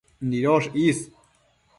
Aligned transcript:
nidosh 0.29 0.67
is 0.85 0.99